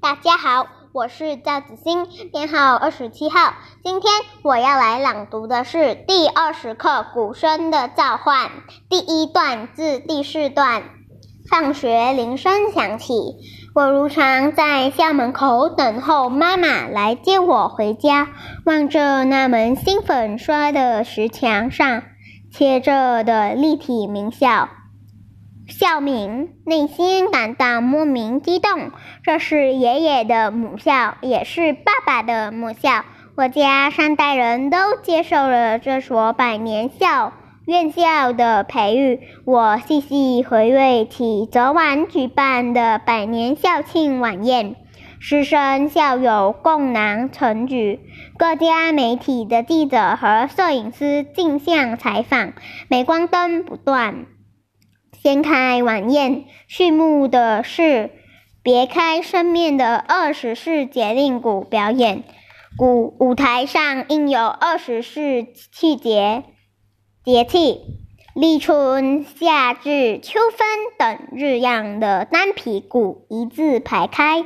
[0.00, 3.54] 大家好，我是赵子欣，编号二十七号。
[3.82, 8.46] 今天我要来朗读的是第二十课《鼓声的召唤》
[8.88, 10.82] 第一段至第四段。
[11.48, 13.14] 放学铃声响起，
[13.74, 18.28] 我如常在校门口等候妈妈来接我回家。
[18.64, 22.02] 望着那门新粉刷的石墙上
[22.52, 24.68] 贴着的立体名校。
[25.68, 28.92] 校名，内心感到莫名激动。
[29.22, 33.04] 这是爷爷的母校，也是爸爸的母校。
[33.36, 37.32] 我家三代人都接受了这所百年校
[37.66, 39.20] 院校的培育。
[39.44, 44.76] 我细细回味起昨晚举办的百年校庆晚宴，
[45.18, 48.00] 师生校友共囊盛举，
[48.38, 52.52] 各家媒体的记者和摄影师竞相采访，
[52.88, 54.26] 镁光灯不断。
[55.12, 58.10] 掀开晚宴，序幕的是
[58.62, 62.24] 别开生面的二十四节令鼓表演。
[62.76, 66.44] 鼓舞台上印有二十四气节
[67.24, 67.80] 节气，
[68.34, 74.44] 立春、夏至、秋分等日样的单皮鼓一字排开。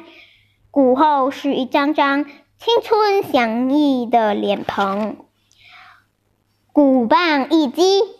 [0.71, 5.17] 鼓后是一张张青春洋溢的脸庞。
[6.73, 8.20] 鼓棒一击。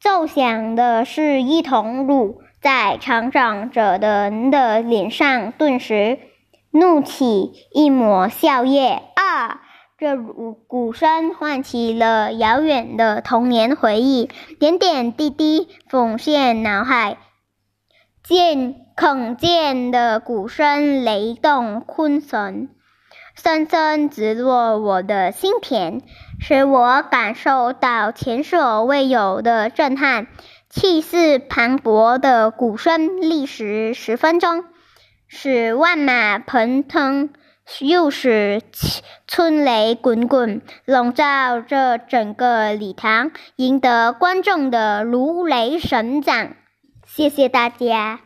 [0.00, 6.18] 奏响的是一桶乳，在成长者的人的脸上顿时
[6.70, 9.00] 怒起一抹笑靥。
[9.14, 9.62] 啊！
[9.98, 17.16] 这鼓鼓声唤起了遥远的童年回忆，点点滴滴涌现脑海。
[18.22, 22.68] 见铿锵的鼓声雷动昆神。
[23.34, 26.02] 深深直落我的心田，
[26.40, 30.26] 使我感受到前所未有的震撼。
[30.70, 34.64] 气势磅礴的鼓声，历时十分钟，
[35.26, 37.30] 使万马奔腾，
[37.80, 38.60] 又使
[39.26, 46.54] 春雷滚滚，笼罩着整个礼堂，赢得观众的如雷神掌。
[47.06, 48.16] 谢谢大家。